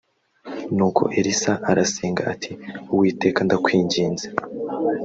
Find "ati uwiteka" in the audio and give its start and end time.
2.33-3.39